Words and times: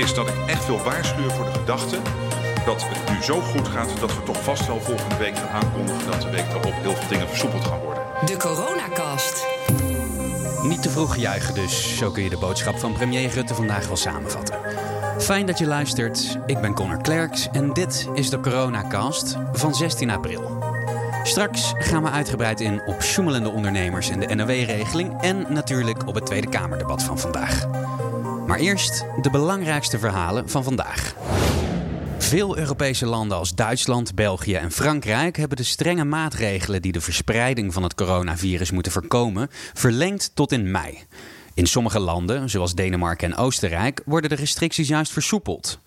is 0.00 0.14
dat 0.14 0.28
ik 0.28 0.34
echt 0.46 0.66
wil 0.66 0.82
waarschuwen 0.82 1.30
voor 1.30 1.44
de 1.44 1.58
gedachte 1.58 1.96
dat 2.64 2.84
het 2.88 3.10
nu 3.10 3.22
zo 3.22 3.40
goed 3.40 3.68
gaat 3.68 4.00
dat 4.00 4.14
we 4.14 4.22
toch 4.22 4.42
vast 4.42 4.66
wel 4.66 4.80
volgende 4.80 5.16
week 5.16 5.36
gaan 5.36 5.48
aankondigen 5.48 6.10
dat 6.10 6.20
de 6.20 6.30
week 6.30 6.50
daarop 6.50 6.74
heel 6.80 6.94
veel 6.94 7.08
dingen 7.08 7.28
versoepeld 7.28 7.64
gaan 7.64 7.78
worden. 7.78 8.02
De 8.24 8.36
Coronacast. 8.36 9.46
Niet 10.62 10.82
te 10.82 10.90
vroeg 10.90 11.16
juichen 11.16 11.54
dus. 11.54 11.96
Zo 11.96 12.10
kun 12.10 12.22
je 12.22 12.30
de 12.30 12.38
boodschap 12.38 12.78
van 12.78 12.92
premier 12.92 13.30
Rutte 13.30 13.54
vandaag 13.54 13.86
wel 13.86 13.96
samenvatten. 13.96 14.58
Fijn 15.18 15.46
dat 15.46 15.58
je 15.58 15.66
luistert. 15.66 16.38
Ik 16.46 16.60
ben 16.60 16.74
Connor 16.74 17.02
Klerks 17.02 17.48
en 17.52 17.72
dit 17.72 18.08
is 18.14 18.30
de 18.30 18.40
Coronacast 18.40 19.36
van 19.52 19.74
16 19.74 20.10
april. 20.10 20.58
Straks 21.22 21.72
gaan 21.78 22.02
we 22.02 22.10
uitgebreid 22.10 22.60
in 22.60 22.82
op 22.86 23.02
sjoemelende 23.02 23.50
ondernemers 23.50 24.10
en 24.10 24.20
de 24.20 24.34
NOW-regeling 24.34 25.20
en 25.20 25.46
natuurlijk 25.48 26.08
op 26.08 26.14
het 26.14 26.26
Tweede 26.26 26.48
Kamerdebat 26.48 27.02
van 27.02 27.18
vandaag. 27.18 27.66
Maar 28.50 28.58
eerst 28.58 29.04
de 29.20 29.30
belangrijkste 29.30 29.98
verhalen 29.98 30.48
van 30.48 30.64
vandaag. 30.64 31.14
Veel 32.18 32.58
Europese 32.58 33.06
landen 33.06 33.38
als 33.38 33.54
Duitsland, 33.54 34.14
België 34.14 34.54
en 34.54 34.70
Frankrijk 34.70 35.36
hebben 35.36 35.56
de 35.56 35.62
strenge 35.62 36.04
maatregelen 36.04 36.82
die 36.82 36.92
de 36.92 37.00
verspreiding 37.00 37.72
van 37.72 37.82
het 37.82 37.94
coronavirus 37.94 38.70
moeten 38.70 38.92
voorkomen 38.92 39.48
verlengd 39.74 40.30
tot 40.34 40.52
in 40.52 40.70
mei. 40.70 40.98
In 41.54 41.66
sommige 41.66 41.98
landen, 41.98 42.50
zoals 42.50 42.74
Denemarken 42.74 43.32
en 43.32 43.38
Oostenrijk, 43.38 44.02
worden 44.04 44.30
de 44.30 44.36
restricties 44.36 44.88
juist 44.88 45.12
versoepeld. 45.12 45.80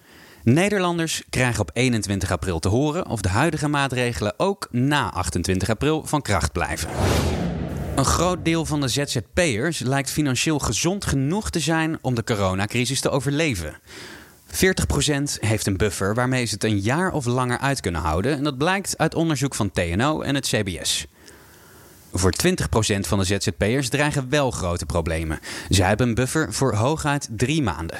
Nederlanders 0.43 1.23
krijgen 1.29 1.61
op 1.61 1.69
21 1.73 2.31
april 2.31 2.59
te 2.59 2.69
horen 2.69 3.07
of 3.07 3.21
de 3.21 3.29
huidige 3.29 3.67
maatregelen 3.67 4.33
ook 4.37 4.67
na 4.71 5.11
28 5.11 5.69
april 5.69 6.03
van 6.05 6.21
kracht 6.21 6.51
blijven. 6.51 6.89
Een 7.95 8.05
groot 8.05 8.45
deel 8.45 8.65
van 8.65 8.81
de 8.81 8.87
ZZP'ers 8.87 9.79
lijkt 9.79 10.09
financieel 10.09 10.59
gezond 10.59 11.05
genoeg 11.05 11.49
te 11.49 11.59
zijn 11.59 11.97
om 12.01 12.15
de 12.15 12.23
coronacrisis 12.23 13.01
te 13.01 13.09
overleven. 13.09 13.77
40% 14.47 14.53
heeft 15.39 15.67
een 15.67 15.77
buffer 15.77 16.15
waarmee 16.15 16.45
ze 16.45 16.53
het 16.53 16.63
een 16.63 16.79
jaar 16.79 17.11
of 17.11 17.25
langer 17.25 17.57
uit 17.57 17.79
kunnen 17.79 18.01
houden. 18.01 18.37
En 18.37 18.43
dat 18.43 18.57
blijkt 18.57 18.97
uit 18.97 19.15
onderzoek 19.15 19.55
van 19.55 19.71
TNO 19.71 20.21
en 20.21 20.35
het 20.35 20.47
CBS. 20.47 21.05
Voor 22.13 22.33
20% 22.47 22.55
van 22.99 23.19
de 23.19 23.25
ZZP'ers 23.25 23.89
dreigen 23.89 24.29
wel 24.29 24.51
grote 24.51 24.85
problemen. 24.85 25.39
Zij 25.69 25.87
hebben 25.87 26.07
een 26.07 26.15
buffer 26.15 26.53
voor 26.53 26.75
hooguit 26.75 27.27
drie 27.31 27.61
maanden. 27.61 27.97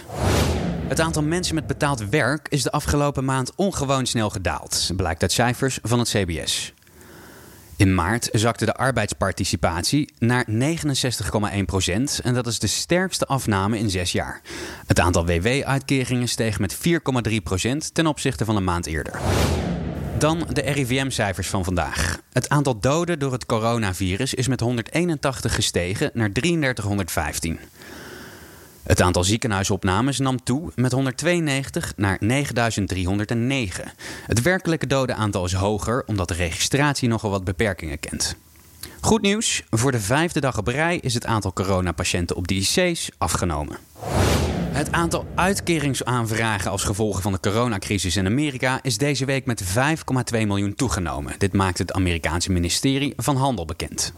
Het 0.88 1.00
aantal 1.00 1.23
mensen 1.23 1.55
met 1.55 1.67
betaald 1.67 2.09
werk 2.09 2.47
is 2.50 2.63
de 2.63 2.72
afgelopen 2.72 3.25
maand 3.25 3.55
ongewoon 3.55 4.05
snel 4.05 4.30
gedaald, 4.30 4.91
blijkt 4.95 5.22
uit 5.22 5.31
cijfers 5.31 5.80
van 5.81 6.00
het 6.00 6.09
CBS. 6.09 6.73
In 7.75 7.95
maart 7.95 8.29
zakte 8.31 8.66
de 8.66 8.73
arbeidsparticipatie 8.73 10.13
naar 10.19 10.47
69,1% 10.49 10.55
en 12.23 12.33
dat 12.33 12.47
is 12.47 12.59
de 12.59 12.67
sterkste 12.67 13.25
afname 13.25 13.77
in 13.77 13.89
zes 13.89 14.11
jaar. 14.11 14.41
Het 14.88 14.99
aantal 14.99 15.25
WW-uitkeringen 15.25 16.27
steeg 16.27 16.59
met 16.59 16.75
4,3% 16.75 16.89
ten 17.94 18.07
opzichte 18.07 18.45
van 18.45 18.55
een 18.55 18.63
maand 18.63 18.85
eerder. 18.85 19.19
Dan 20.17 20.47
de 20.51 20.61
RIVM-cijfers 20.61 21.47
van 21.47 21.63
vandaag. 21.63 22.19
Het 22.31 22.49
aantal 22.49 22.79
doden 22.79 23.19
door 23.19 23.31
het 23.31 23.45
coronavirus 23.45 24.33
is 24.33 24.47
met 24.47 24.59
181 24.59 25.55
gestegen 25.55 26.11
naar 26.13 26.31
3315. 26.31 27.59
Het 28.84 29.02
aantal 29.02 29.23
ziekenhuisopnames 29.23 30.20
nam 30.20 30.44
toe 30.44 30.72
met 30.76 30.92
192 30.92 31.94
naar 31.95 32.17
9309. 32.20 33.92
Het 34.25 34.42
werkelijke 34.42 34.88
dodenaantal 34.88 35.45
is 35.45 35.53
hoger 35.53 36.03
omdat 36.06 36.28
de 36.28 36.34
registratie 36.34 37.08
nogal 37.08 37.30
wat 37.30 37.44
beperkingen 37.44 38.00
kent. 38.00 38.36
Goed 39.02 39.22
nieuws, 39.22 39.64
voor 39.70 39.92
de 39.92 40.00
vijfde 40.00 40.40
dag 40.40 40.58
op 40.58 40.67
rij 40.67 40.98
is 40.98 41.14
het 41.14 41.25
aantal 41.25 41.53
coronapatiënten 41.53 42.36
op 42.36 42.48
de 42.48 42.56
IC's 42.56 43.09
afgenomen. 43.17 43.78
Het 44.73 44.92
aantal 44.92 45.25
uitkeringsaanvragen 45.36 46.72
als 46.72 46.84
gevolg 46.84 47.22
van 47.22 47.31
de 47.31 47.40
coronacrisis 47.40 48.16
in 48.16 48.25
Amerika 48.25 48.80
is 48.81 48.97
deze 48.97 49.25
week 49.25 49.45
met 49.45 49.64
5,2 49.64 49.72
miljoen 50.31 50.75
toegenomen. 50.75 51.34
Dit 51.38 51.53
maakt 51.53 51.78
het 51.78 51.92
Amerikaanse 51.92 52.52
ministerie 52.52 53.14
van 53.18 53.36
Handel 53.36 53.66
bekend. 53.66 54.13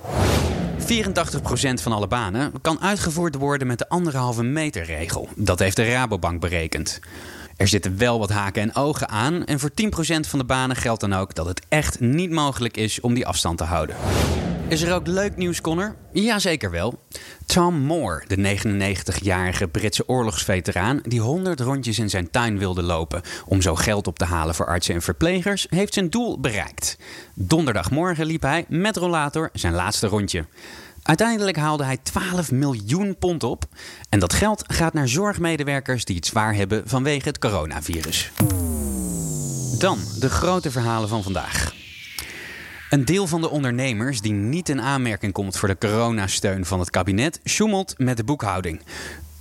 84% 0.80 1.82
van 1.82 1.92
alle 1.92 2.08
banen 2.08 2.52
kan 2.62 2.82
uitgevoerd 2.82 3.36
worden 3.36 3.68
met 3.68 3.78
de 3.78 3.90
anderhalve 3.90 4.44
meter 4.44 4.84
regel. 4.84 5.30
Dat 5.36 5.60
heeft 5.60 5.76
de 5.76 5.92
Rabobank 5.92 6.42
berekend. 6.42 7.00
Er 7.58 7.68
zitten 7.68 7.98
wel 7.98 8.20
wat 8.20 8.30
haken 8.30 8.62
en 8.62 8.76
ogen 8.76 9.10
aan 9.10 9.46
en 9.46 9.60
voor 9.60 9.70
10% 9.70 9.76
van 10.28 10.40
de 10.40 10.46
banen 10.46 10.76
geldt 10.76 11.02
dan 11.02 11.14
ook 11.14 11.36
dat 11.36 11.46
het 11.46 11.62
echt 11.70 12.00
niet 12.00 12.32
mogelijk 12.32 12.78
is 12.78 13.00
om 13.00 13.14
die 13.14 13.28
afstand 13.28 13.58
te 13.58 13.64
houden. 13.64 13.96
Is 14.68 14.82
er 14.82 14.94
ook 14.94 15.08
leuk 15.08 15.38
nieuws, 15.38 15.62
Connor? 15.62 15.96
Jazeker 16.12 16.72
wel. 16.72 17.00
Tom 17.46 17.80
Moore, 17.80 18.24
de 18.28 18.58
99-jarige 18.58 19.68
Britse 19.68 20.10
oorlogsveteraan 20.10 21.00
die 21.04 21.22
100 21.22 21.60
rondjes 21.60 22.00
in 22.00 22.10
zijn 22.10 22.32
tuin 22.32 22.58
wilde 22.58 22.84
lopen 22.84 23.22
om 23.46 23.62
zo 23.62 23.76
geld 23.76 24.08
op 24.08 24.18
te 24.18 24.26
halen 24.26 24.56
voor 24.56 24.66
artsen 24.66 24.96
en 24.96 25.02
verplegers, 25.02 25.68
heeft 25.70 25.94
zijn 25.94 26.10
doel 26.10 26.40
bereikt. 26.40 26.98
Donderdagmorgen 27.34 28.26
liep 28.26 28.42
hij 28.42 28.66
met 28.68 28.98
rollator 28.98 29.50
zijn 29.54 29.74
laatste 29.74 30.08
rondje. 30.08 30.46
Uiteindelijk 31.04 31.58
haalde 31.58 31.84
hij 31.84 31.98
12 31.98 32.52
miljoen 32.52 33.18
pond 33.18 33.44
op. 33.44 33.66
En 34.10 34.20
dat 34.20 34.34
geld 34.34 34.64
gaat 34.68 34.94
naar 34.94 35.08
zorgmedewerkers 35.08 36.06
die 36.06 36.16
het 36.16 36.26
zwaar 36.26 36.56
hebben 36.56 36.84
vanwege 36.86 37.28
het 37.28 37.40
coronavirus. 37.40 38.32
Dan 39.78 40.00
de 40.20 40.30
grote 40.30 40.72
verhalen 40.72 41.10
van 41.10 41.24
vandaag. 41.24 41.85
Een 42.96 43.06
deel 43.06 43.28
van 43.28 43.42
de 43.42 43.50
ondernemers 43.50 44.22
die 44.22 44.32
niet 44.32 44.70
in 44.70 44.82
aanmerking 44.82 45.34
komt 45.34 45.58
voor 45.58 45.68
de 45.68 45.78
coronasteun 45.78 46.66
van 46.66 46.80
het 46.80 46.90
kabinet, 46.90 47.40
sjoemelt 47.44 47.94
met 47.98 48.18
de 48.18 48.24
boekhouding. 48.24 48.82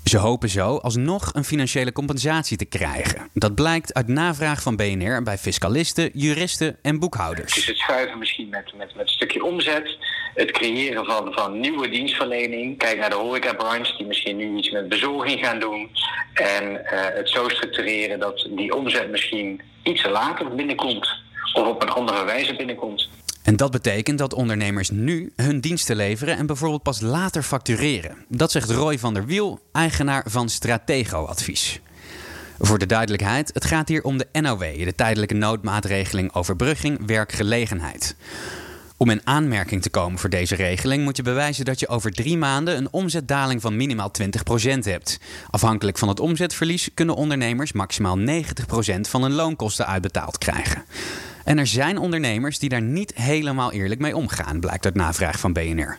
Ze 0.05 0.19
hopen 0.19 0.49
zo 0.49 0.77
alsnog 0.77 1.31
een 1.35 1.45
financiële 1.45 1.93
compensatie 1.93 2.57
te 2.57 2.65
krijgen. 2.65 3.29
Dat 3.33 3.55
blijkt 3.55 3.95
uit 3.95 4.09
navraag 4.09 4.63
van 4.63 4.77
BNR 4.77 5.23
bij 5.23 5.39
fiscalisten, 5.39 6.11
juristen 6.13 6.77
en 6.83 6.99
boekhouders. 6.99 7.55
Dus 7.55 7.67
het 7.67 7.77
schuiven 7.77 8.19
misschien 8.19 8.49
met, 8.49 8.73
met, 8.77 8.95
met 8.95 9.07
een 9.07 9.13
stukje 9.13 9.45
omzet. 9.45 9.99
Het 10.35 10.51
creëren 10.51 11.05
van, 11.05 11.33
van 11.33 11.61
nieuwe 11.61 11.89
dienstverlening. 11.89 12.79
Kijk 12.79 12.99
naar 12.99 13.11
de 13.11 13.17
horecabranche 13.17 13.97
die 13.97 14.07
misschien 14.07 14.37
nu 14.37 14.57
iets 14.57 14.71
met 14.71 14.89
bezorging 14.89 15.45
gaan 15.47 15.61
doen. 15.61 15.91
En 16.33 16.87
eh, 16.87 17.17
het 17.17 17.31
zo 17.31 17.49
structureren 17.49 18.19
dat 18.19 18.49
die 18.51 18.77
omzet 18.77 19.11
misschien 19.11 19.61
iets 19.83 20.05
later 20.05 20.55
binnenkomt. 20.55 21.23
Of 21.53 21.67
op 21.67 21.83
een 21.83 21.89
andere 21.91 22.25
wijze 22.25 22.57
binnenkomt. 22.57 23.09
En 23.45 23.57
dat 23.57 23.71
betekent 23.71 24.19
dat 24.19 24.35
ondernemers 24.35 24.91
nu 24.91 25.33
hun 25.37 25.61
diensten 25.61 25.97
leveren 25.97 26.37
en 26.37 26.47
bijvoorbeeld 26.47 26.83
pas 26.83 27.01
later 27.01 27.43
factureren. 27.43 28.17
Dat 28.29 28.51
zegt 28.51 28.71
Roy 28.71 28.99
van 28.99 29.15
der 29.15 29.27
Wiel, 29.27 29.61
eigenaar 29.73 30.25
van 30.27 30.49
Stratego 30.49 31.25
Advies. 31.25 31.81
Voor 32.59 32.79
de 32.79 32.87
duidelijkheid, 32.87 33.51
het 33.55 33.65
gaat 33.65 33.89
hier 33.89 34.03
om 34.03 34.19
de 34.19 34.27
NOW, 34.33 34.85
de 34.85 34.95
tijdelijke 34.95 35.35
noodmaatregeling 35.35 36.35
overbrugging 36.35 37.07
werkgelegenheid. 37.07 38.17
Om 38.97 39.11
in 39.11 39.21
aanmerking 39.25 39.83
te 39.83 39.91
komen 39.91 40.19
voor 40.19 40.31
deze 40.31 40.55
regeling 40.55 41.05
moet 41.05 41.17
je 41.17 41.23
bewijzen 41.23 41.65
dat 41.65 41.81
je 41.81 41.89
over 41.89 42.11
drie 42.11 42.39
maanden 42.39 42.77
een 42.77 42.93
omzetdaling 42.93 43.61
van 43.61 43.77
minimaal 43.77 44.11
20% 44.23 44.79
hebt. 44.79 45.21
Afhankelijk 45.51 45.99
van 45.99 46.09
het 46.09 46.21
omzetverlies 46.21 46.89
kunnen 46.95 47.15
ondernemers 47.15 47.73
maximaal 47.73 48.19
90% 48.19 48.23
van 49.01 49.23
hun 49.23 49.33
loonkosten 49.33 49.87
uitbetaald 49.87 50.39
krijgen. 50.39 50.85
En 51.45 51.59
er 51.59 51.67
zijn 51.67 51.99
ondernemers 51.99 52.59
die 52.59 52.69
daar 52.69 52.83
niet 52.83 53.15
helemaal 53.15 53.73
eerlijk 53.73 54.01
mee 54.01 54.17
omgaan, 54.17 54.61
blijkt 54.61 54.85
uit 54.85 54.95
navraag 54.95 55.39
van 55.39 55.53
BNR. 55.53 55.99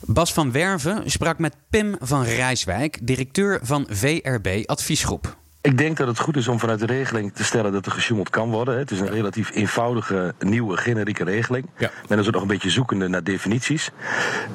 Bas 0.00 0.32
van 0.32 0.52
Werven 0.52 1.10
sprak 1.10 1.38
met 1.38 1.54
Pim 1.70 1.96
van 2.00 2.24
Rijswijk, 2.24 2.98
directeur 3.02 3.58
van 3.62 3.86
VRB 3.90 4.62
Adviesgroep. 4.66 5.39
Ik 5.62 5.78
denk 5.78 5.96
dat 5.96 6.06
het 6.06 6.18
goed 6.18 6.36
is 6.36 6.48
om 6.48 6.58
vanuit 6.58 6.78
de 6.78 6.86
regeling 6.86 7.32
te 7.34 7.44
stellen 7.44 7.72
dat 7.72 7.86
er 7.86 7.92
gesjoemeld 7.92 8.30
kan 8.30 8.50
worden. 8.50 8.78
Het 8.78 8.90
is 8.90 9.00
een 9.00 9.10
relatief 9.10 9.50
eenvoudige, 9.54 10.34
nieuwe, 10.38 10.76
generieke 10.76 11.24
regeling. 11.24 11.66
Ja. 11.76 11.90
Men 12.08 12.18
is 12.18 12.26
ook 12.26 12.32
nog 12.32 12.42
een 12.42 12.48
beetje 12.48 12.70
zoekende 12.70 13.08
naar 13.08 13.24
definities. 13.24 13.90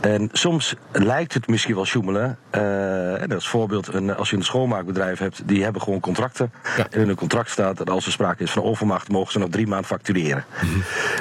En 0.01 0.29
soms 0.31 0.75
lijkt 0.91 1.33
het 1.33 1.47
misschien 1.47 1.75
wel 1.75 1.85
sjoemelen. 1.85 2.37
Uh, 2.55 3.21
en 3.21 3.31
als 3.31 3.47
voorbeeld, 3.47 3.93
een, 3.93 4.15
als 4.15 4.29
je 4.29 4.35
een 4.35 4.43
schoonmaakbedrijf 4.43 5.19
hebt, 5.19 5.47
die 5.47 5.63
hebben 5.63 5.81
gewoon 5.81 5.99
contracten. 5.99 6.51
Ja. 6.77 6.87
En 6.89 6.99
in 6.99 7.07
hun 7.07 7.15
contract 7.15 7.49
staat 7.49 7.77
dat 7.77 7.89
als 7.89 8.05
er 8.05 8.11
sprake 8.11 8.43
is 8.43 8.51
van 8.51 8.63
overmacht, 8.63 9.09
mogen 9.09 9.31
ze 9.31 9.39
nog 9.39 9.49
drie 9.49 9.67
maanden 9.67 9.87
factureren. 9.87 10.45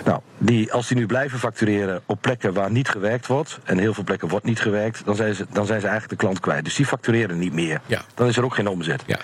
Nou, 0.05 0.21
die, 0.39 0.73
als 0.73 0.89
die 0.89 0.97
nu 0.97 1.07
blijven 1.07 1.39
factureren 1.39 2.03
op 2.07 2.21
plekken 2.21 2.53
waar 2.53 2.71
niet 2.71 2.89
gewerkt 2.89 3.27
wordt, 3.27 3.59
en 3.65 3.79
heel 3.79 3.95
veel 3.95 4.05
plekken 4.05 4.29
wordt 4.29 4.45
niet 4.45 4.61
gewerkt, 4.61 5.05
dan 5.05 5.17
zijn 5.17 5.35
ze, 5.35 5.47
dan 5.53 5.67
zijn 5.67 5.81
ze 5.81 5.87
eigenlijk 5.87 6.21
de 6.21 6.27
klant 6.27 6.41
kwijt. 6.41 6.65
Dus 6.65 6.75
die 6.75 6.87
factureren 6.87 7.39
niet 7.39 7.53
meer. 7.53 7.81
Ja. 7.87 8.03
Dan 8.15 8.29
is 8.29 8.37
er 8.37 8.45
ook 8.45 8.55
geen 8.55 8.69
omzet. 8.69 9.03
Ja. 9.07 9.19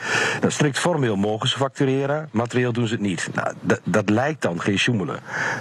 Strikt 0.51 0.79
formeel 0.79 1.17
mogen 1.17 1.49
ze 1.49 1.57
factureren, 1.57 2.29
materieel 2.33 2.73
doen 2.73 2.87
ze 2.87 2.93
het 2.93 3.03
niet. 3.03 3.29
Nou, 3.35 3.55
dat- 3.85 4.09
lijkt 4.11 4.43
dan 4.43 4.61
geen 4.61 4.79
sjoemelen. 4.79 5.19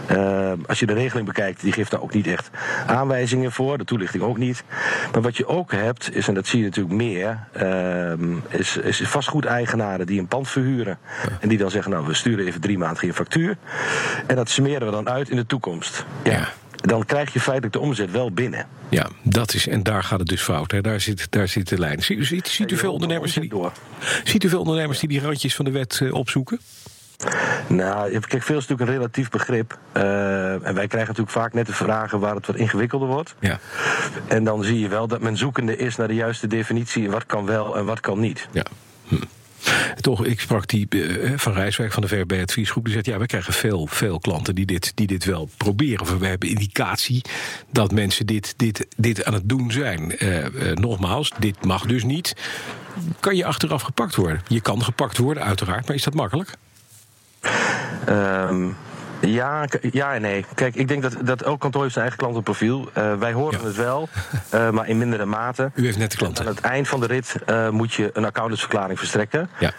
Eh, 0.08 0.52
als 0.68 0.80
je 0.80 0.86
de 0.86 0.94
regeling 0.94 1.28
bekijkt, 1.28 1.62
die 1.62 1.72
geeft 1.72 1.92
daar 1.92 2.02
ook 2.02 2.14
niet 2.14 2.28
echt 2.28 2.50
aanwijzingen 2.88 3.52
voor, 3.52 3.78
de 3.78 3.84
toelichting 3.84 4.24
ook 4.24 4.38
niet. 4.38 4.64
Maar 5.12 5.22
wat 5.22 5.38
je 5.38 5.48
ook 5.48 5.72
hebt, 5.72 6.16
is, 6.16 6.28
en 6.28 6.34
dat 6.34 6.48
zie 6.48 6.60
je 6.60 6.66
natuurlijk 6.66 6.96
meer, 6.96 7.40
ehm, 7.52 8.36
is, 8.50 8.78
is 8.78 9.02
vastgoedeigenaren 9.04 10.06
die 10.06 10.20
een 10.20 10.28
pand 10.28 10.50
verhuren. 10.50 10.98
En 11.40 11.50
die 11.50 11.58
dan 11.58 11.72
zeggen, 11.72 11.92
nou, 11.92 12.06
we 12.06 12.14
sturen 12.14 12.46
even 12.46 12.62
drie 12.62 12.78
maanden 12.78 12.98
geen 12.98 13.14
factuur. 13.14 13.58
En 14.28 14.36
dat 14.36 14.50
smeren 14.50 14.86
we 14.86 14.92
dan 14.92 15.10
uit 15.10 15.30
in 15.30 15.36
de 15.36 15.46
toekomst. 15.46 16.06
Ja. 16.24 16.48
Dan 16.82 17.06
krijg 17.06 17.34
je 17.34 17.40
feitelijk 17.40 17.74
de 17.74 17.80
omzet 17.80 18.12
wel 18.12 18.32
binnen. 18.32 18.68
Ja, 18.90 19.10
dat 19.24 19.54
is, 19.54 19.68
en 19.68 19.84
daar 19.84 20.04
gaat 20.04 20.20
het 20.20 20.28
dus 20.28 20.42
fout. 20.42 20.72
Hè. 20.72 20.82
Daar, 20.82 21.00
zit, 21.00 21.32
daar 21.32 21.48
zit 21.48 21.70
de 21.70 21.80
lijn. 21.80 22.04
Ziet, 22.04 22.26
ziet, 22.26 22.48
ziet 22.48 22.72
u 22.72 22.78
veel 22.78 22.94
ondernemers 22.94 23.34
die, 23.34 23.52
ziet 24.24 24.44
u 24.44 24.50
veel 24.50 24.60
ondernemers 24.60 25.00
die 25.00 25.10
die 25.10 25.22
randjes 25.22 25.56
van 25.56 25.66
de 25.66 25.72
wet 25.72 26.00
uh, 26.04 26.14
opzoeken? 26.14 26.60
Nou, 27.68 28.20
kijk, 28.20 28.44
veel 28.44 28.58
is 28.58 28.68
natuurlijk 28.68 28.90
een 28.90 28.96
relatief 28.96 29.30
begrip. 29.30 29.78
Uh, 29.94 30.54
en 30.54 30.74
wij 30.74 30.88
krijgen 30.88 30.98
natuurlijk 30.98 31.30
vaak 31.30 31.54
net 31.54 31.66
de 31.66 31.74
vragen 31.74 32.20
waar 32.20 32.36
het 32.36 32.48
wat 32.48 32.56
ingewikkelder 32.56 33.08
wordt. 33.08 33.36
Ja. 33.40 33.60
En 34.28 34.44
dan 34.44 34.64
zie 34.64 34.80
je 34.80 34.88
wel 34.88 35.08
dat 35.08 35.22
men 35.22 35.38
zoekende 35.38 35.78
is 35.78 35.96
naar 35.96 36.08
de 36.08 36.14
juiste 36.14 36.48
definitie. 36.48 37.10
Wat 37.10 37.26
kan 37.26 37.46
wel 37.46 37.78
en 37.78 37.86
wat 37.86 38.00
kan 38.00 38.20
niet. 38.20 38.48
Ja. 38.52 38.66
Hm. 39.08 39.16
Toch, 40.02 40.26
ik 40.26 40.40
sprak 40.40 40.68
die 40.68 40.88
uh, 40.90 41.32
van 41.36 41.54
Rijswijk 41.54 41.92
van 41.92 42.02
de 42.02 42.08
VRB 42.08 42.34
Adviesgroep. 42.42 42.84
Die 42.84 42.94
zegt, 42.94 43.06
ja, 43.06 43.18
we 43.18 43.26
krijgen 43.26 43.54
veel, 43.54 43.88
veel 43.88 44.20
klanten 44.20 44.56
die 44.56 44.66
dit, 44.66 44.92
die 44.96 45.08
dit 45.08 45.26
wel 45.26 45.50
proberen. 45.58 46.02
Of 46.02 46.18
we 46.18 46.28
hebben 46.28 46.50
indicatie 46.50 47.22
dat 47.72 47.92
mensen 47.92 48.26
dit, 48.26 48.54
dit, 48.58 48.88
dit 48.98 49.26
aan 49.26 49.34
het 49.34 49.50
doen 49.50 49.72
zijn. 49.72 50.24
Uh, 50.24 50.38
uh, 50.38 50.72
nogmaals, 50.74 51.32
dit 51.40 51.66
mag 51.66 51.86
dus 51.86 52.04
niet. 52.04 52.36
Kan 53.20 53.36
je 53.36 53.46
achteraf 53.46 53.82
gepakt 53.82 54.16
worden? 54.16 54.42
Je 54.48 54.62
kan 54.62 54.84
gepakt 54.84 55.18
worden, 55.18 55.44
uiteraard. 55.44 55.88
Maar 55.88 55.96
is 55.96 56.04
dat 56.04 56.14
makkelijk? 56.14 56.54
Um, 58.10 58.76
ja, 59.22 59.66
ja 59.92 60.14
en 60.14 60.22
nee. 60.22 60.46
Kijk, 60.56 60.76
ik 60.76 60.88
denk 60.88 61.02
dat, 61.02 61.16
dat 61.24 61.42
elk 61.42 61.60
kantoor 61.60 61.82
heeft 61.82 61.94
zijn 61.94 62.06
eigen 62.06 62.24
klantenprofiel. 62.24 62.90
Uh, 62.98 63.14
wij 63.14 63.34
horen 63.34 63.60
ja. 63.60 63.66
het 63.66 63.76
wel, 63.76 64.10
uh, 64.54 64.70
maar 64.76 64.88
in 64.88 64.98
mindere 64.98 65.26
mate. 65.26 65.72
U 65.74 65.84
heeft 65.86 65.98
net 65.98 66.12
de 66.12 66.18
klanten. 66.18 66.46
Aan 66.46 66.56
het 66.56 66.62
eind 66.62 66.88
van 66.88 67.00
de 67.00 67.06
rit 67.06 67.36
uh, 67.50 67.70
moet 67.70 67.94
je 67.94 68.10
een 68.14 68.26
accountantsverklaring 68.26 69.00
verstrekken. 69.00 69.50
Ja. 69.60 69.72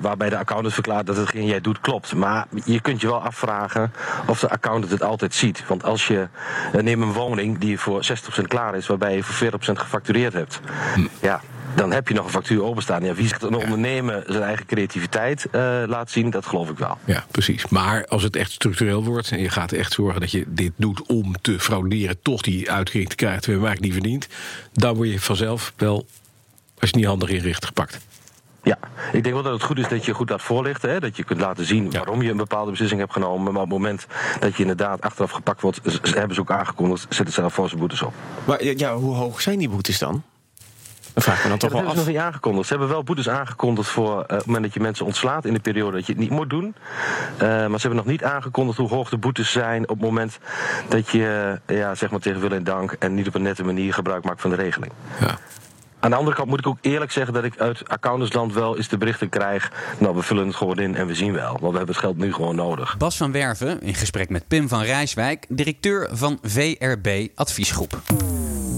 waarbij 0.00 0.28
de 0.28 0.38
accountant 0.38 0.74
verklaart 0.74 1.06
dat 1.06 1.16
hetgeen 1.16 1.46
jij 1.46 1.60
doet 1.60 1.80
klopt. 1.80 2.14
Maar 2.14 2.46
je 2.64 2.80
kunt 2.80 3.00
je 3.00 3.06
wel 3.06 3.22
afvragen 3.22 3.92
of 4.26 4.40
de 4.40 4.50
accountant 4.50 4.92
het 4.92 5.02
altijd 5.02 5.34
ziet. 5.34 5.66
Want 5.66 5.84
als 5.84 6.06
je 6.06 6.28
neem 6.72 7.02
een 7.02 7.12
woning 7.12 7.58
die 7.58 7.78
voor 7.80 8.06
60% 8.40 8.42
klaar 8.42 8.74
is, 8.74 8.86
waarbij 8.86 9.14
je 9.14 9.22
voor 9.22 9.50
40% 9.52 9.56
gefactureerd 9.58 10.32
hebt. 10.32 10.60
Hm. 10.94 11.06
Ja, 11.20 11.40
dan 11.78 11.92
heb 11.92 12.08
je 12.08 12.14
nog 12.14 12.24
een 12.24 12.30
factuur 12.30 12.62
openstaan. 12.62 13.04
Ja, 13.04 13.14
wie 13.14 13.28
zegt 13.28 13.42
een 13.42 13.54
ondernemer 13.54 14.24
zijn 14.26 14.42
eigen 14.42 14.66
creativiteit 14.66 15.46
uh, 15.52 15.82
laat 15.86 16.10
zien, 16.10 16.30
dat 16.30 16.46
geloof 16.46 16.70
ik 16.70 16.78
wel. 16.78 16.98
Ja, 17.04 17.24
precies. 17.30 17.68
Maar 17.68 18.06
als 18.06 18.22
het 18.22 18.36
echt 18.36 18.50
structureel 18.50 19.04
wordt 19.04 19.30
en 19.30 19.40
je 19.40 19.48
gaat 19.48 19.72
echt 19.72 19.92
zorgen 19.92 20.20
dat 20.20 20.30
je 20.30 20.44
dit 20.46 20.72
doet 20.76 21.02
om 21.06 21.34
te 21.40 21.60
frauderen, 21.60 22.22
toch 22.22 22.42
die 22.42 22.70
uitkering 22.70 23.08
te 23.08 23.16
krijgen 23.16 23.40
terwijl 23.40 23.62
je 23.62 23.68
eigenlijk 23.68 23.94
niet 23.94 24.04
verdient, 24.04 24.28
dan 24.72 24.94
word 24.94 25.08
je 25.08 25.20
vanzelf 25.20 25.72
wel, 25.76 26.06
als 26.78 26.90
je 26.90 26.96
niet 26.96 27.06
handig 27.06 27.28
inricht, 27.28 27.64
gepakt. 27.64 27.98
Ja, 28.62 28.78
ik 29.12 29.22
denk 29.22 29.34
wel 29.34 29.42
dat 29.42 29.52
het 29.52 29.62
goed 29.62 29.78
is 29.78 29.88
dat 29.88 30.04
je 30.04 30.14
goed 30.14 30.30
laat 30.30 30.42
voorlichten. 30.42 30.90
Hè? 30.90 31.00
Dat 31.00 31.16
je 31.16 31.24
kunt 31.24 31.40
laten 31.40 31.64
zien 31.64 31.90
waarom 31.90 32.22
je 32.22 32.30
een 32.30 32.36
bepaalde 32.36 32.70
beslissing 32.70 33.00
hebt 33.00 33.12
genomen. 33.12 33.52
Maar 33.52 33.62
op 33.62 33.68
het 33.68 33.78
moment 33.78 34.06
dat 34.40 34.54
je 34.56 34.60
inderdaad 34.60 35.00
achteraf 35.00 35.30
gepakt 35.30 35.60
wordt, 35.60 35.80
hebben 36.14 36.34
ze 36.34 36.40
ook 36.40 36.50
aangekondigd, 36.50 37.06
zetten 37.08 37.34
ze 37.34 37.40
daar 37.40 37.50
forse 37.50 37.76
boetes 37.76 38.02
op. 38.02 38.12
Maar 38.44 38.64
ja, 38.64 38.94
hoe 38.94 39.14
hoog 39.14 39.40
zijn 39.40 39.58
die 39.58 39.68
boetes 39.68 39.98
dan? 39.98 40.22
Dan 41.14 41.22
vraag 41.22 41.36
ik 41.36 41.42
me 41.42 41.48
dan 41.48 41.58
toch 41.58 41.72
ja, 41.72 41.80
wel 41.80 41.88
af. 41.88 41.96
nog 41.96 42.06
niet 42.06 42.16
aangekondigd. 42.16 42.66
Ze 42.66 42.72
hebben 42.72 42.90
wel 42.90 43.02
boetes 43.02 43.28
aangekondigd 43.28 43.88
voor 43.88 44.16
uh, 44.16 44.36
het 44.36 44.46
moment 44.46 44.64
dat 44.64 44.74
je 44.74 44.80
mensen 44.80 45.06
ontslaat 45.06 45.44
in 45.44 45.52
de 45.52 45.60
periode 45.60 45.96
dat 45.96 46.06
je 46.06 46.12
het 46.12 46.20
niet 46.20 46.30
moet 46.30 46.50
doen. 46.50 46.74
Uh, 47.34 47.40
maar 47.40 47.80
ze 47.80 47.86
hebben 47.86 47.96
nog 47.96 48.06
niet 48.06 48.24
aangekondigd 48.24 48.78
hoe 48.78 48.88
hoog 48.88 49.08
de 49.08 49.18
boetes 49.18 49.52
zijn 49.52 49.82
op 49.82 49.88
het 49.96 50.00
moment 50.00 50.38
dat 50.88 51.08
je 51.08 51.58
uh, 51.66 51.78
ja, 51.78 51.94
zeg 51.94 52.10
maar 52.10 52.20
tegen 52.20 52.40
wil 52.40 52.50
en 52.50 52.64
dank 52.64 52.92
en 52.92 53.14
niet 53.14 53.28
op 53.28 53.34
een 53.34 53.42
nette 53.42 53.64
manier 53.64 53.94
gebruik 53.94 54.24
maakt 54.24 54.40
van 54.40 54.50
de 54.50 54.56
regeling. 54.56 54.92
Ja. 55.20 55.38
Aan 56.00 56.10
de 56.10 56.16
andere 56.16 56.36
kant 56.36 56.48
moet 56.48 56.58
ik 56.58 56.66
ook 56.66 56.78
eerlijk 56.80 57.12
zeggen 57.12 57.34
dat 57.34 57.44
ik 57.44 57.58
uit 57.58 57.88
accountantsland 57.88 58.54
wel 58.54 58.76
eens 58.76 58.88
de 58.88 58.98
berichten 58.98 59.28
krijg. 59.28 59.72
Nou, 59.98 60.14
we 60.14 60.22
vullen 60.22 60.46
het 60.46 60.56
gewoon 60.56 60.78
in 60.78 60.94
en 60.94 61.06
we 61.06 61.14
zien 61.14 61.32
wel. 61.32 61.50
Want 61.50 61.72
we 61.72 61.76
hebben 61.76 61.94
het 61.94 62.04
geld 62.04 62.16
nu 62.16 62.32
gewoon 62.32 62.56
nodig. 62.56 62.96
Bas 62.96 63.16
van 63.16 63.32
Werven 63.32 63.80
in 63.80 63.94
gesprek 63.94 64.28
met 64.28 64.48
Pim 64.48 64.68
van 64.68 64.82
Rijswijk, 64.82 65.46
directeur 65.48 66.08
van 66.12 66.38
VRB 66.42 67.28
Adviesgroep. 67.34 68.00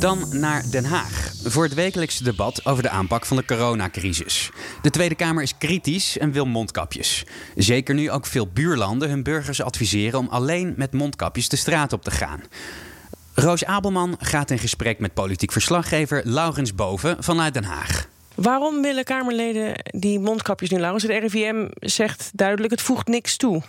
Dan 0.00 0.24
naar 0.30 0.70
Den 0.70 0.84
Haag 0.84 1.32
voor 1.44 1.62
het 1.62 1.74
wekelijkse 1.74 2.24
debat 2.24 2.66
over 2.66 2.82
de 2.82 2.88
aanpak 2.88 3.26
van 3.26 3.36
de 3.36 3.44
coronacrisis. 3.44 4.50
De 4.82 4.90
Tweede 4.90 5.14
Kamer 5.14 5.42
is 5.42 5.58
kritisch 5.58 6.18
en 6.18 6.32
wil 6.32 6.46
mondkapjes. 6.46 7.24
Zeker 7.56 7.94
nu 7.94 8.10
ook 8.10 8.26
veel 8.26 8.46
buurlanden 8.46 9.08
hun 9.08 9.22
burgers 9.22 9.62
adviseren 9.62 10.18
om 10.18 10.28
alleen 10.28 10.74
met 10.76 10.92
mondkapjes 10.92 11.48
de 11.48 11.56
straat 11.56 11.92
op 11.92 12.02
te 12.02 12.10
gaan. 12.10 12.40
Roos 13.34 13.64
Abelman 13.64 14.16
gaat 14.18 14.50
in 14.50 14.58
gesprek 14.58 14.98
met 14.98 15.14
politiek 15.14 15.52
verslaggever 15.52 16.22
Laurens 16.24 16.74
Boven 16.74 17.16
vanuit 17.24 17.54
Den 17.54 17.64
Haag. 17.64 18.08
Waarom 18.34 18.82
willen 18.82 19.04
Kamerleden 19.04 19.74
die 19.84 20.18
mondkapjes 20.18 20.70
nu, 20.70 20.78
Laurens? 20.78 21.02
Het 21.02 21.12
RIVM 21.12 21.68
zegt 21.74 22.30
duidelijk, 22.34 22.70
het 22.70 22.82
voegt 22.82 23.08
niks 23.08 23.36
toe. 23.36 23.62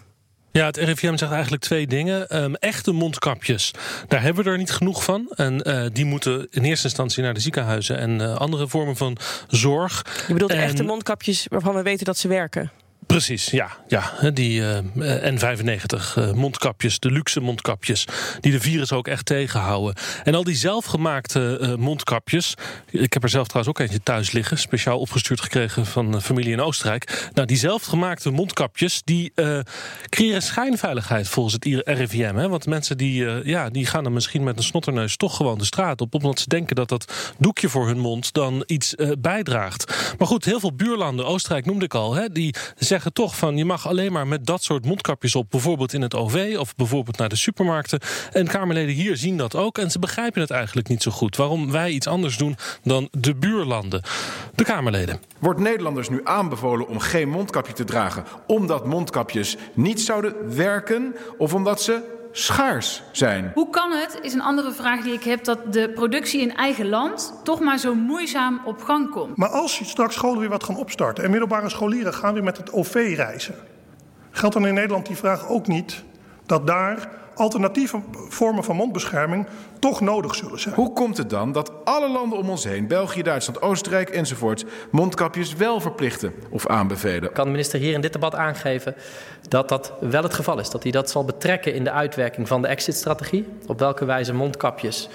Ja, 0.52 0.66
het 0.66 0.78
RIVM 0.78 1.16
zegt 1.18 1.32
eigenlijk 1.32 1.64
twee 1.64 1.88
dingen. 1.88 2.44
Um, 2.44 2.56
echte 2.56 2.92
mondkapjes, 2.92 3.72
daar 4.08 4.22
hebben 4.22 4.44
we 4.44 4.50
er 4.50 4.58
niet 4.58 4.72
genoeg 4.72 5.04
van. 5.04 5.32
En 5.36 5.70
uh, 5.70 5.86
die 5.94 6.06
moeten 6.06 6.48
in 6.50 6.64
eerste 6.64 6.86
instantie 6.86 7.24
naar 7.24 7.34
de 7.34 7.40
ziekenhuizen 7.40 7.98
en 7.98 8.20
uh, 8.20 8.36
andere 8.36 8.68
vormen 8.68 8.96
van 8.96 9.18
zorg. 9.48 10.06
Je 10.28 10.34
bedoelt 10.34 10.52
en... 10.52 10.58
echte 10.58 10.84
mondkapjes 10.84 11.46
waarvan 11.50 11.76
we 11.76 11.82
weten 11.82 12.06
dat 12.06 12.18
ze 12.18 12.28
werken? 12.28 12.72
Precies, 13.12 13.50
ja. 13.50 13.70
ja 13.88 14.30
die 14.34 14.62
uh, 14.62 14.78
N95 15.32 16.18
uh, 16.18 16.32
mondkapjes, 16.32 17.00
de 17.00 17.12
luxe 17.12 17.40
mondkapjes, 17.40 18.08
die 18.40 18.52
de 18.52 18.60
virus 18.60 18.92
ook 18.92 19.08
echt 19.08 19.26
tegenhouden. 19.26 19.96
En 20.24 20.36
al 20.36 20.44
die 20.44 20.56
zelfgemaakte 20.56 21.76
mondkapjes, 21.80 22.54
ik 22.90 23.14
heb 23.14 23.24
er 23.24 23.30
zelf 23.30 23.48
trouwens 23.48 23.76
ook 23.76 23.86
eentje 23.86 24.04
thuis 24.04 24.32
liggen, 24.32 24.58
speciaal 24.58 25.00
opgestuurd 25.00 25.42
gekregen 25.42 25.86
van 25.86 26.22
familie 26.22 26.52
in 26.52 26.62
Oostenrijk. 26.62 27.30
Nou, 27.34 27.48
die 27.48 27.58
zelfgemaakte 27.58 28.30
mondkapjes, 28.30 29.02
die 29.04 29.34
creëren 30.10 30.42
schijnveiligheid 30.42 31.28
volgens 31.28 31.54
het 31.54 31.66
RIVM. 31.86 32.36
Hè? 32.36 32.50
Want 32.50 32.66
mensen 32.66 32.98
die, 32.98 33.46
ja, 33.48 33.70
die 33.70 33.86
gaan 33.86 34.04
dan 34.04 34.14
misschien 34.14 34.44
met 34.44 34.58
een 34.58 34.64
snotterneus 34.64 35.18
toch 35.18 35.36
gewoon 35.36 35.58
de 35.58 35.66
straat 35.66 36.02
op, 36.02 36.14
omdat 36.14 36.40
ze 36.40 36.48
denken 36.48 36.76
dat 36.76 36.90
dat 36.90 37.34
doekje 37.38 37.70
voor 37.70 37.88
hun 37.88 38.00
mond 38.00 38.34
dan 38.34 38.64
iets 38.66 38.96
bijdraagt. 39.20 40.14
Maar 40.18 40.28
goed, 40.28 40.46
heel 40.46 40.60
veel 40.60 40.74
buurlanden, 40.74 41.26
Oostenrijk 41.26 41.66
noemde 41.66 41.86
ik 41.86 41.94
al, 41.94 42.14
hè, 42.14 42.30
die 42.30 42.56
zeggen 42.78 43.01
toch 43.14 43.38
van 43.38 43.58
je 43.58 43.66
mag 43.66 43.88
alleen 43.88 44.12
maar 44.12 44.28
met 44.28 44.46
dat 44.46 44.64
soort 44.64 44.86
mondkapjes 44.86 45.36
op, 45.36 45.50
bijvoorbeeld 45.50 45.94
in 45.94 46.02
het 46.02 46.16
OV 46.16 46.56
of 46.60 46.76
bijvoorbeeld 46.76 47.18
naar 47.18 47.30
de 47.30 47.36
supermarkten. 47.36 48.00
En 48.32 48.48
Kamerleden 48.48 48.96
hier 48.96 49.18
zien 49.18 49.38
dat 49.38 49.56
ook 49.56 49.78
en 49.78 49.92
ze 49.92 50.00
begrijpen 50.00 50.42
het 50.42 50.52
eigenlijk 50.52 50.88
niet 50.88 51.04
zo 51.04 51.12
goed. 51.12 51.36
Waarom 51.36 51.72
wij 51.72 51.92
iets 51.92 52.08
anders 52.08 52.38
doen 52.38 52.58
dan 52.84 53.08
de 53.12 53.36
buurlanden. 53.36 54.02
De 54.56 54.64
Kamerleden. 54.64 55.20
Wordt 55.40 55.60
Nederlanders 55.60 56.10
nu 56.10 56.22
aanbevolen 56.24 56.88
om 56.88 57.00
geen 57.00 57.30
mondkapje 57.30 57.74
te 57.74 57.84
dragen 57.84 58.24
omdat 58.48 58.86
mondkapjes 58.86 59.58
niet 59.74 60.02
zouden 60.02 60.56
werken 60.56 61.16
of 61.38 61.54
omdat 61.54 61.82
ze 61.82 62.20
schaars 62.32 63.04
zijn. 63.12 63.52
Hoe 63.54 63.70
kan 63.70 63.92
het, 63.92 64.20
is 64.22 64.34
een 64.34 64.42
andere 64.42 64.72
vraag 64.72 65.04
die 65.04 65.14
ik 65.14 65.24
heb, 65.24 65.44
dat 65.44 65.74
de 65.74 65.90
productie 65.90 66.42
in 66.42 66.56
eigen 66.56 66.90
land 66.90 67.34
toch 67.44 67.60
maar 67.60 67.78
zo 67.78 67.96
moeizaam 67.96 68.62
op 68.66 68.82
gang 68.82 69.10
komt. 69.10 69.38
Maar 69.38 69.50
als 69.50 69.80
je 69.80 69.86
straks 69.86 70.16
scholen 70.16 70.40
weer 70.40 70.50
wat 70.50 70.64
gaan 70.64 70.78
opstarten 70.78 71.24
en 71.24 71.30
middelbare 71.30 71.70
scholieren 71.70 72.14
gaan 72.14 72.34
weer 72.34 72.44
met 72.44 72.58
het 72.58 72.72
OV 72.72 73.14
reizen, 73.16 73.56
geldt 74.32 74.56
dan 74.56 74.68
in 74.68 74.74
Nederland 74.74 75.06
die 75.06 75.16
vraag 75.16 75.48
ook 75.48 75.68
niet 75.68 76.04
dat 76.46 76.68
daar 76.68 77.21
alternatieve 77.36 78.00
vormen 78.30 78.64
van 78.64 78.76
mondbescherming 78.76 79.48
toch 79.80 80.02
nodig 80.02 80.36
zullen 80.36 80.60
zijn. 80.60 80.76
Hoe 80.76 80.94
komt 80.94 81.18
het 81.18 81.30
dan 81.30 81.52
dat 81.52 81.86
alle 81.86 82.10
landen 82.10 82.38
om 82.38 82.50
ons 82.50 82.64
heen, 82.64 82.88
België, 82.88 83.22
Duitsland, 83.22 83.62
Oostenrijk 83.62 84.10
enzovoort, 84.10 84.66
mondkapjes 84.92 85.56
wel 85.56 85.80
verplichten 85.80 86.34
of 86.50 86.68
aanbevelen? 86.68 87.32
Kan 87.32 87.46
de 87.46 87.52
minister 87.52 87.80
hier 87.80 87.94
in 87.94 88.02
dit 88.02 88.14
debat 88.14 88.36
aangeven 88.36 88.96
dat 89.50 89.70
dat 89.70 89.94
wel 90.00 90.24
het 90.24 90.34
geval 90.34 90.60
is? 90.60 90.70
Dat 90.70 90.84
hij 90.84 90.92
dat 90.92 91.10
zal 91.10 91.26
betrekken 91.26 91.74
in 91.74 91.84
de 91.84 91.92
uitwerking 91.92 92.48
van 92.48 92.62
de 92.62 92.68
exit-strategie? 92.68 93.48
Op 93.68 93.80
welke 93.80 94.06
wijze 94.06 94.34
mondkapjes 94.34 95.10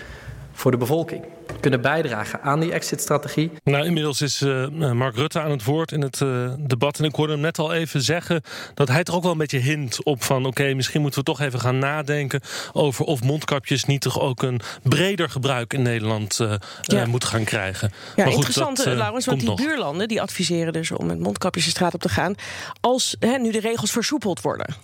voor 0.57 0.71
de 0.71 0.77
bevolking 0.77 1.25
kunnen 1.61 1.81
bijdragen 1.81 2.43
aan 2.43 2.61
die 2.61 2.73
exit-strategie. 2.73 3.51
Nou, 3.65 3.87
inmiddels 3.87 4.21
is 4.21 4.41
uh, 4.41 4.93
Mark 4.93 5.17
Rutte 5.17 5.41
aan 5.41 5.51
het 5.51 5.65
woord 5.65 5.93
in 5.93 6.03
het 6.03 6.21
uh, 6.21 6.53
debat. 6.59 6.99
En 6.99 7.05
ik 7.05 7.15
hoorde 7.15 7.33
hem 7.33 7.43
net 7.43 7.59
al 7.59 7.73
even 7.73 8.03
zeggen 8.03 8.43
dat 8.75 8.89
hij 8.89 9.03
er 9.03 9.15
ook 9.15 9.23
wel 9.23 9.33
een 9.33 9.39
beetje 9.39 9.59
hint 9.59 10.05
op 10.05 10.23
van... 10.23 10.39
oké, 10.39 10.49
okay, 10.49 10.73
misschien 10.73 11.01
moeten 11.01 11.21
we 11.21 11.27
toch 11.27 11.41
even 11.41 11.61
gaan 11.61 11.79
nadenken 11.79 12.41
over 12.73 13.05
of 13.05 13.23
mondkapjes 13.23 13.85
niet 13.85 14.01
toch 14.01 14.21
ook 14.21 14.43
een 14.43 14.61
breder 14.83 15.31
gebruik 15.31 15.73
in 15.73 15.83
Nederland 15.83 16.39
uh, 16.43 16.55
ja. 16.83 17.07
moeten 17.07 17.29
gaan 17.29 17.45
krijgen. 17.45 17.93
Ja, 17.93 18.13
maar 18.17 18.27
goed, 18.27 18.35
interessant, 18.35 18.85
dat, 18.85 18.97
Laurens, 18.97 19.27
want 19.27 19.41
die 19.41 19.49
nog. 19.49 19.59
buurlanden 19.59 20.09
die 20.09 20.21
adviseren 20.21 20.73
dus 20.73 20.91
om 20.91 21.07
met 21.07 21.19
mondkapjes 21.19 21.65
de 21.65 21.71
straat 21.71 21.95
op 21.95 22.01
te 22.01 22.09
gaan... 22.09 22.35
als 22.81 23.17
hè, 23.21 23.39
nu 23.39 23.53
de 23.53 23.61
regels 23.61 23.91
versoepeld 23.91 24.41
worden. 24.41 24.75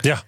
Ja. 0.00 0.22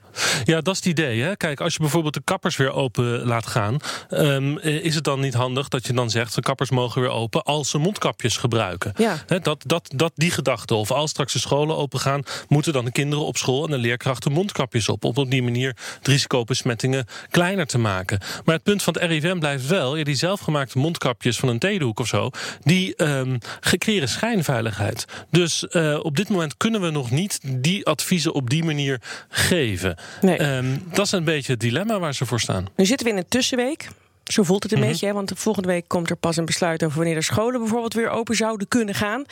Ja, 0.45 0.61
dat 0.61 0.75
is 0.75 0.76
het 0.76 0.88
idee. 0.88 1.23
Hè? 1.23 1.37
Kijk, 1.37 1.61
als 1.61 1.73
je 1.73 1.81
bijvoorbeeld 1.81 2.14
de 2.14 2.23
kappers 2.25 2.57
weer 2.57 2.73
open 2.73 3.26
laat 3.26 3.47
gaan, 3.47 3.76
um, 4.11 4.59
is 4.59 4.95
het 4.95 5.04
dan 5.04 5.21
niet 5.21 5.35
handig 5.35 5.69
dat 5.69 5.87
je 5.87 5.92
dan 5.92 6.11
zegt: 6.11 6.35
de 6.35 6.40
kappers 6.40 6.71
mogen 6.71 7.00
weer 7.00 7.11
open 7.11 7.42
als 7.42 7.71
ze 7.71 7.78
mondkapjes 7.78 8.37
gebruiken? 8.37 8.92
Ja. 8.97 9.16
Dat, 9.42 9.64
dat, 9.66 9.92
dat, 9.97 10.12
die 10.14 10.31
gedachte. 10.31 10.75
Of 10.75 10.90
als 10.90 11.11
straks 11.11 11.33
de 11.33 11.38
scholen 11.38 11.76
open 11.76 12.00
gaan, 12.00 12.23
moeten 12.49 12.73
dan 12.73 12.85
de 12.85 12.92
kinderen 12.92 13.25
op 13.25 13.37
school 13.37 13.64
en 13.64 13.71
de 13.71 13.78
leerkrachten 13.78 14.33
mondkapjes 14.33 14.88
op. 14.88 15.04
Om 15.04 15.14
op 15.14 15.31
die 15.31 15.42
manier 15.42 15.76
het 15.99 16.09
risico 16.09 16.38
op 16.38 16.47
besmettingen 16.47 17.07
kleiner 17.31 17.66
te 17.66 17.78
maken. 17.78 18.21
Maar 18.45 18.54
het 18.54 18.64
punt 18.64 18.83
van 18.83 18.92
het 18.92 19.02
RIVM 19.02 19.38
blijft 19.38 19.66
wel: 19.66 19.97
ja, 19.97 20.04
die 20.04 20.14
zelfgemaakte 20.14 20.78
mondkapjes 20.78 21.38
van 21.38 21.49
een 21.49 21.59
theedoek 21.59 22.00
of 22.00 22.07
zo, 22.07 22.31
die 22.62 23.04
um, 23.04 23.38
creëren 23.78 24.09
schijnveiligheid. 24.09 25.04
Dus 25.31 25.66
uh, 25.71 25.99
op 26.02 26.16
dit 26.16 26.28
moment 26.28 26.57
kunnen 26.57 26.81
we 26.81 26.90
nog 26.90 27.11
niet 27.11 27.40
die 27.62 27.87
adviezen 27.87 28.35
op 28.35 28.50
die 28.50 28.64
manier 28.64 29.00
geven. 29.28 29.97
Nee. 30.21 30.37
Ehm, 30.37 30.78
dat 30.92 31.06
is 31.06 31.12
een 31.12 31.25
beetje 31.25 31.52
het 31.52 31.61
dilemma 31.61 31.99
waar 31.99 32.14
ze 32.14 32.26
voor 32.26 32.40
staan. 32.40 32.66
Nu 32.76 32.87
zitten 32.87 33.06
we 33.06 33.12
in 33.12 33.18
een 33.18 33.28
tussenweek. 33.28 33.88
Zo 34.25 34.42
voelt 34.42 34.62
het 34.62 34.73
een 34.73 34.78
mhm. 34.78 34.88
beetje, 34.88 35.06
hè? 35.06 35.12
want 35.12 35.32
volgende 35.35 35.68
week 35.68 35.85
komt 35.88 36.11
er 36.11 36.16
pas 36.16 36.37
een 36.37 36.44
besluit 36.44 36.85
over 36.85 36.97
wanneer 36.97 37.14
de 37.14 37.23
scholen 37.23 37.61
bijvoorbeeld 37.61 37.94
weer 37.94 38.09
open 38.09 38.37
zouden 38.37 38.68
kunnen 38.68 38.94
gaan. 38.94 39.25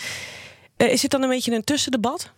Uh, 0.76 0.92
is 0.92 1.02
het 1.02 1.10
dan 1.10 1.22
een 1.22 1.28
beetje 1.28 1.54
een 1.54 1.64
tussendebat? 1.64 2.32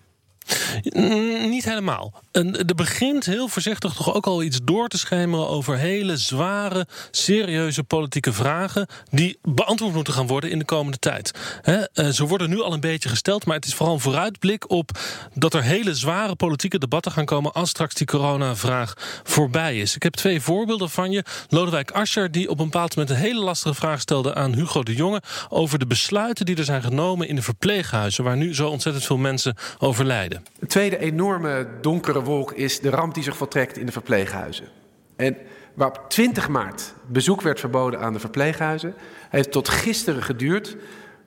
Niet 1.49 1.65
helemaal. 1.65 2.13
er 2.33 2.75
begint 2.75 3.27
heel 3.27 3.49
voorzichtig 3.49 3.93
toch 3.95 4.15
ook 4.15 4.27
al 4.27 4.43
iets 4.43 4.61
door 4.65 4.89
te 4.89 4.99
schemeren 4.99 5.49
over 5.49 5.77
hele 5.77 6.17
zware, 6.17 6.87
serieuze 7.11 7.83
politieke 7.83 8.33
vragen 8.33 8.87
die 9.11 9.39
beantwoord 9.43 9.95
moeten 9.95 10.13
gaan 10.13 10.27
worden 10.27 10.51
in 10.51 10.59
de 10.59 10.65
komende 10.65 10.99
tijd. 10.99 11.31
Eh, 11.63 12.09
ze 12.09 12.27
worden 12.27 12.51
nu 12.51 12.63
al 12.63 12.73
een 12.73 12.81
beetje 12.81 13.09
gesteld, 13.09 13.47
maar 13.47 13.57
het 13.57 13.65
is 13.65 13.75
vooral 13.75 13.95
een 13.95 14.01
vooruitblik 14.01 14.71
op 14.71 14.91
dat 15.35 15.55
er 15.55 15.63
hele 15.63 15.95
zware 15.95 16.35
politieke 16.35 16.79
debatten 16.79 17.13
gaan 17.13 17.25
komen 17.25 17.53
als 17.53 17.71
straks 17.71 17.95
die 17.95 18.07
coronavraag 18.07 18.95
voorbij 19.23 19.79
is. 19.79 19.95
Ik 19.95 20.03
heb 20.03 20.15
twee 20.15 20.41
voorbeelden 20.41 20.91
van 20.91 21.11
je. 21.11 21.25
Lodewijk 21.49 21.91
Asscher, 21.91 22.31
die 22.31 22.49
op 22.49 22.59
een 22.59 22.65
bepaald 22.65 22.97
moment 22.97 23.15
een 23.15 23.23
hele 23.23 23.41
lastige 23.41 23.75
vraag 23.75 24.01
stelde 24.01 24.35
aan 24.35 24.53
Hugo 24.53 24.83
de 24.83 24.95
Jonge 24.95 25.23
over 25.49 25.79
de 25.79 25.87
besluiten 25.87 26.47
die 26.47 26.57
er 26.57 26.65
zijn 26.65 26.83
genomen 26.83 27.29
in 27.29 27.35
de 27.35 27.43
verpleeghuizen, 27.43 28.25
waar 28.25 28.37
nu 28.37 28.55
zo 28.55 28.69
ontzettend 28.69 29.05
veel 29.05 29.17
mensen 29.17 29.57
overlijden. 29.79 30.32
De 30.59 30.67
tweede 30.67 30.99
enorme 30.99 31.67
donkere 31.81 32.23
wolk 32.23 32.53
is 32.53 32.81
de 32.81 32.91
ramp 32.91 33.15
die 33.15 33.23
zich 33.23 33.37
voltrekt 33.37 33.79
in 33.79 33.87
de 33.87 33.93
verpleeghuizen. 33.93 34.69
En 35.17 35.37
waar 35.75 35.89
op 35.89 36.05
20 36.09 36.49
maart 36.49 36.95
bezoek 37.07 37.41
werd 37.41 37.61
verboden 37.61 38.01
aan 38.01 38.13
de 38.13 38.19
verpleeghuizen, 38.19 38.95
heeft 39.31 39.53
tot 39.53 39.69
gisteren 39.69 40.23
geduurd 40.23 40.77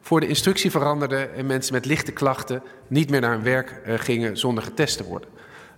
voor 0.01 0.19
de 0.19 0.27
instructie 0.27 0.71
veranderde 0.71 1.29
en 1.35 1.45
mensen 1.45 1.73
met 1.73 1.85
lichte 1.85 2.11
klachten 2.11 2.63
niet 2.87 3.09
meer 3.09 3.21
naar 3.21 3.31
hun 3.31 3.43
werk 3.43 3.69
eh, 3.69 3.93
gingen 3.97 4.37
zonder 4.37 4.63
getest 4.63 4.97
te 4.97 5.03
worden. 5.03 5.29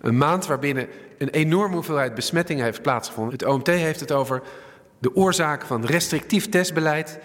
Een 0.01 0.17
maand 0.17 0.45
waarbinnen 0.45 0.87
een 1.17 1.29
enorme 1.29 1.73
hoeveelheid 1.73 2.15
besmettingen 2.15 2.63
heeft 2.63 2.81
plaatsgevonden. 2.81 3.33
Het 3.33 3.45
OMT 3.45 3.67
heeft 3.67 3.99
het 3.99 4.11
over 4.11 4.41
de 4.99 5.15
oorzaak 5.15 5.65
van 5.65 5.85
restrictief 5.85 6.49
testbeleid 6.49 7.19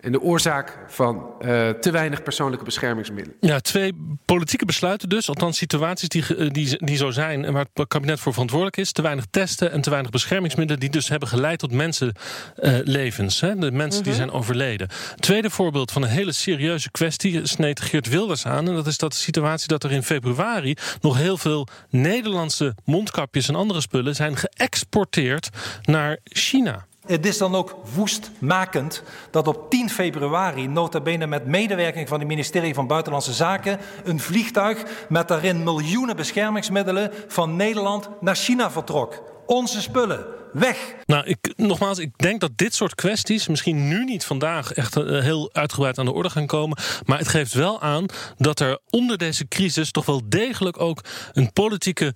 en 0.00 0.12
de 0.12 0.20
oorzaak 0.20 0.78
van 0.88 1.16
uh, 1.16 1.68
te 1.68 1.90
weinig 1.90 2.22
persoonlijke 2.22 2.64
beschermingsmiddelen. 2.64 3.38
Ja, 3.40 3.60
twee 3.60 3.92
politieke 4.24 4.64
besluiten 4.64 5.08
dus, 5.08 5.28
althans 5.28 5.56
situaties 5.56 6.08
die, 6.08 6.36
eh, 6.36 6.50
die, 6.50 6.84
die 6.84 6.96
zo 6.96 7.10
zijn 7.10 7.44
en 7.44 7.52
waar 7.52 7.66
het 7.74 7.88
kabinet 7.88 8.20
voor 8.20 8.32
verantwoordelijk 8.32 8.76
is. 8.76 8.92
Te 8.92 9.02
weinig 9.02 9.24
testen 9.30 9.72
en 9.72 9.80
te 9.80 9.90
weinig 9.90 10.10
beschermingsmiddelen 10.10 10.80
die 10.80 10.90
dus 10.90 11.08
hebben 11.08 11.28
geleid 11.28 11.58
tot 11.58 11.72
mensenlevens. 11.72 13.42
Uh, 13.42 13.60
de 13.60 13.70
mensen 13.72 14.02
die 14.02 14.12
mhm. 14.12 14.20
zijn 14.20 14.30
overleden. 14.30 14.88
Tweede 15.16 15.50
voorbeeld 15.50 15.92
van 15.92 16.02
een 16.02 16.08
hele 16.08 16.32
serieuze 16.32 16.90
kwestie 16.90 17.46
sneed 17.46 17.80
Geert 17.80 18.08
Wilders 18.08 18.46
aan. 18.46 18.68
En 18.68 18.74
dat 18.74 18.86
is 18.86 18.98
dat 18.98 19.12
de 19.12 19.18
situatie 19.18 19.68
dat 19.68 19.84
er 19.84 19.92
in 19.92 20.02
februari 20.02 20.74
nog 21.00 21.16
heel 21.16 21.36
veel 21.36 21.66
Nederlandse 21.90 22.74
mondkapjes 22.84 23.48
en 23.48 23.54
andere 23.54 23.80
spullen 23.80 24.14
zijn 24.14 24.36
geëxporteerd 24.36 25.48
naar 25.82 26.18
China. 26.24 26.86
Het 27.08 27.26
is 27.26 27.38
dan 27.38 27.54
ook 27.54 27.76
woestmakend 27.94 29.02
dat 29.30 29.48
op 29.48 29.70
10 29.70 29.90
februari, 29.90 30.68
nota 30.68 31.00
bene 31.00 31.26
met 31.26 31.46
medewerking 31.46 32.08
van 32.08 32.18
het 32.18 32.28
ministerie 32.28 32.74
van 32.74 32.86
Buitenlandse 32.86 33.32
Zaken, 33.32 33.78
een 34.04 34.20
vliegtuig 34.20 34.82
met 35.08 35.28
daarin 35.28 35.62
miljoenen 35.62 36.16
beschermingsmiddelen 36.16 37.12
van 37.28 37.56
Nederland 37.56 38.08
naar 38.20 38.36
China 38.36 38.70
vertrok. 38.70 39.22
Onze 39.46 39.80
spullen, 39.80 40.26
weg. 40.52 40.94
Nou, 41.06 41.26
ik, 41.26 41.52
nogmaals, 41.56 41.98
ik 41.98 42.18
denk 42.18 42.40
dat 42.40 42.50
dit 42.56 42.74
soort 42.74 42.94
kwesties 42.94 43.48
misschien 43.48 43.88
nu 43.88 44.04
niet 44.04 44.24
vandaag 44.24 44.72
echt 44.72 44.96
eh, 44.96 45.20
heel 45.20 45.50
uitgebreid 45.52 45.98
aan 45.98 46.04
de 46.04 46.12
orde 46.12 46.30
gaan 46.30 46.46
komen. 46.46 46.78
Maar 47.04 47.18
het 47.18 47.28
geeft 47.28 47.52
wel 47.52 47.80
aan 47.80 48.06
dat 48.36 48.60
er 48.60 48.78
onder 48.90 49.18
deze 49.18 49.48
crisis 49.48 49.90
toch 49.90 50.06
wel 50.06 50.20
degelijk 50.24 50.80
ook 50.80 51.00
een 51.32 51.52
politieke 51.52 52.14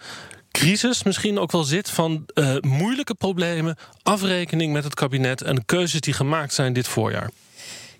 crisis 0.52 1.02
misschien 1.02 1.38
ook 1.38 1.52
wel 1.52 1.64
zit 1.64 1.90
van 1.90 2.26
uh, 2.34 2.54
moeilijke 2.60 3.14
problemen, 3.14 3.76
afrekening 4.02 4.72
met 4.72 4.84
het 4.84 4.94
kabinet 4.94 5.42
en 5.42 5.54
de 5.54 5.62
keuzes 5.66 6.00
die 6.00 6.14
gemaakt 6.14 6.54
zijn 6.54 6.72
dit 6.72 6.88
voorjaar. 6.88 7.30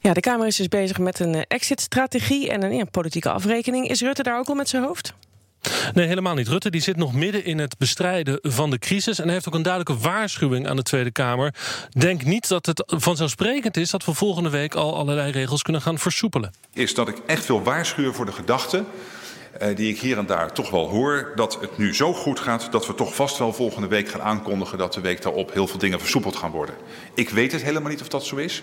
Ja, 0.00 0.12
de 0.12 0.21
Kamer 0.21 0.47
is 0.47 0.56
dus 0.56 0.68
bezig 0.68 0.99
met 0.99 1.18
een 1.21 1.35
eh, 1.35 1.42
exit-strategie 1.49 2.50
en 2.50 2.62
een 2.62 2.75
ja, 2.75 2.85
politieke 2.85 3.30
afrekening. 3.30 3.88
Is 3.88 4.00
Rutte 4.00 4.23
daar 4.23 4.38
ook 4.38 4.49
al 4.49 4.54
met 4.54 4.68
zijn 4.68 4.82
hoofd? 4.82 5.14
Nee, 5.94 6.06
helemaal 6.06 6.35
niet. 6.35 6.49
Rutte 6.49 6.71
die 6.71 6.80
zit 6.80 6.97
nog 6.97 7.12
midden 7.12 7.44
in 7.44 7.59
het 7.59 7.78
bestrijden 7.78 8.38
van 8.42 8.71
de 8.71 8.78
crisis. 8.78 9.18
En 9.18 9.28
heeft 9.28 9.49
ook 9.49 9.54
een 9.54 9.62
duidelijke 9.62 10.02
waarschuwing 10.02 10.68
aan 10.68 10.76
de 10.76 10.82
Tweede 10.82 11.11
Kamer. 11.11 11.54
Denk 11.90 12.25
niet 12.25 12.49
dat 12.49 12.66
het 12.66 12.82
vanzelfsprekend 12.87 13.76
is 13.76 13.90
dat 13.90 14.04
we 14.04 14.14
volgende 14.14 14.50
week 14.50 14.75
al 14.75 14.97
allerlei 14.97 15.32
regels 15.32 15.62
kunnen 15.62 15.82
gaan 15.82 15.99
versoepelen. 15.99 16.52
Is 16.73 16.94
dat 16.94 17.09
ik 17.09 17.16
echt 17.26 17.47
wil 17.47 17.62
waarschuwen 17.62 18.14
voor 18.14 18.26
de 18.26 18.32
gedachte 18.32 18.85
die 19.75 19.88
ik 19.88 20.00
hier 20.00 20.18
en 20.18 20.26
daar 20.26 20.52
toch 20.52 20.71
wel 20.71 20.88
hoor, 20.88 21.32
dat 21.35 21.59
het 21.61 21.78
nu 21.78 21.94
zo 21.94 22.12
goed 22.12 22.40
gaat 22.40 22.68
dat 22.71 22.87
we 22.87 22.94
toch 22.94 23.14
vast 23.14 23.38
wel 23.38 23.52
volgende 23.52 23.88
week 23.88 24.09
gaan 24.09 24.23
aankondigen 24.23 24.78
dat 24.78 24.92
de 24.92 25.00
week 25.00 25.23
daarop 25.23 25.52
heel 25.52 25.66
veel 25.66 25.78
dingen 25.78 26.00
versoepeld 26.00 26.37
gaan 26.37 26.50
worden. 26.50 26.75
Ik 27.14 27.30
weet 27.30 27.52
het 27.52 27.62
helemaal 27.62 27.90
niet 27.90 28.00
of 28.00 28.09
dat 28.09 28.25
zo 28.25 28.37
is. 28.37 28.62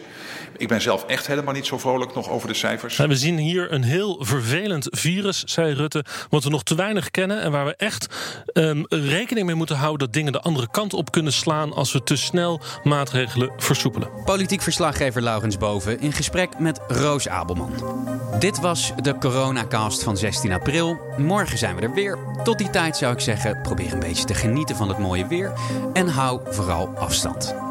Ik 0.58 0.68
ben 0.68 0.82
zelf 0.82 1.06
echt 1.06 1.28
helemaal 1.28 1.54
niet 1.54 1.66
zo 1.66 1.78
vrolijk 1.78 2.16
nog 2.16 2.30
over 2.30 2.48
de 2.48 2.54
cijfers. 2.54 2.98
we 2.98 3.16
zien 3.16 3.38
hier 3.38 3.72
een 3.72 3.84
heel 3.84 4.18
vervelend 4.26 4.88
virus, 4.90 5.44
zei 5.44 5.74
Rutte, 5.74 6.06
wat 6.30 6.44
we 6.44 6.50
nog 6.50 6.64
te 6.64 6.76
weinig 6.76 7.12
kennen 7.12 7.42
en 7.42 7.52
waar 7.52 7.66
we 7.66 7.76
echt 7.76 8.08
um, 8.54 8.86
rekening 8.90 9.46
mee 9.46 9.56
moeten 9.56 9.76
houden 9.76 10.00
dat 10.00 10.14
dingen 10.14 10.32
de 10.32 10.42
andere 10.42 10.68
kant 10.72 10.94
op 10.94 11.12
kunnen 11.12 11.34
slaan 11.34 11.74
als 11.74 11.92
we 11.92 12.04
te 12.04 12.16
snel 12.16 12.62
maatregelen 12.84 13.52
versoepelen. 13.58 14.10
Politiek 14.26 14.62
verslaggever 14.62 15.22
Laurens 15.22 15.58
Boven 15.58 16.00
in 16.00 16.14
gesprek 16.14 16.60
met 16.60 16.80
Roos 16.88 17.28
Abelman. 17.28 17.72
Dit 18.40 18.60
was 18.60 18.92
de 19.02 19.18
coronacast 19.18 20.04
van 20.04 20.18
16 20.18 20.52
Morgen 21.18 21.58
zijn 21.58 21.76
we 21.76 21.82
er 21.82 21.94
weer. 21.94 22.18
Tot 22.44 22.58
die 22.58 22.70
tijd 22.70 22.98
zou 22.98 23.14
ik 23.14 23.20
zeggen, 23.20 23.62
probeer 23.62 23.94
een 23.94 24.00
beetje 24.00 24.26
te 24.26 24.34
genieten 24.34 24.76
van 24.76 24.90
het 24.90 24.98
mooie 24.98 25.28
weer 25.28 25.54
en 25.94 26.08
hou 26.08 26.42
vooral 26.46 26.88
afstand. 26.88 27.69